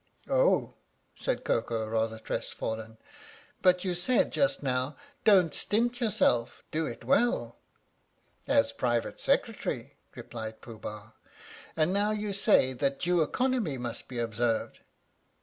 "Oh," 0.27 0.73
said 1.19 1.43
Koko, 1.43 1.85
rather 1.87 2.17
crestfallen." 2.17 2.97
But 3.61 3.83
you 3.83 3.93
said 3.93 4.31
just 4.31 4.63
now 4.63 4.95
* 5.09 5.23
don't 5.25 5.53
stint 5.53 6.01
yourself, 6.01 6.63
do 6.71 6.87
it 6.87 7.03
well.'' 7.03 7.59
"As 8.47 8.71
Private 8.71 9.19
Secretary," 9.19 9.97
replied 10.15 10.59
Pooh 10.59 10.79
Bah. 10.79 11.11
"And 11.77 11.93
now 11.93 12.09
you 12.09 12.33
say 12.33 12.73
that 12.73 12.97
due 13.01 13.21
economy 13.21 13.77
must 13.77 14.07
be 14.07 14.17
observed." 14.17 14.79